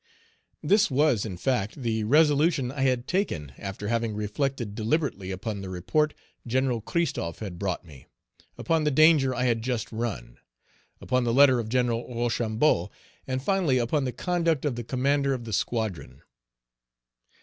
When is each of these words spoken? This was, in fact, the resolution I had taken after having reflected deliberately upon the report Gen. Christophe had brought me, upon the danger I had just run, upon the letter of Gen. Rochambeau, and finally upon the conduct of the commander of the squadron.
This 0.63 0.89
was, 0.89 1.27
in 1.27 1.37
fact, 1.37 1.83
the 1.83 2.03
resolution 2.05 2.71
I 2.71 2.81
had 2.81 3.07
taken 3.07 3.51
after 3.59 3.87
having 3.87 4.15
reflected 4.15 4.73
deliberately 4.73 5.29
upon 5.29 5.61
the 5.61 5.69
report 5.69 6.15
Gen. 6.47 6.81
Christophe 6.81 7.37
had 7.37 7.59
brought 7.59 7.85
me, 7.85 8.07
upon 8.57 8.83
the 8.83 8.89
danger 8.89 9.31
I 9.35 9.43
had 9.43 9.61
just 9.61 9.91
run, 9.91 10.39
upon 10.99 11.23
the 11.23 11.31
letter 11.35 11.59
of 11.59 11.69
Gen. 11.69 11.89
Rochambeau, 11.89 12.89
and 13.27 13.43
finally 13.43 13.77
upon 13.77 14.05
the 14.05 14.11
conduct 14.11 14.65
of 14.65 14.75
the 14.75 14.83
commander 14.83 15.35
of 15.35 15.43
the 15.45 15.53
squadron. 15.53 16.23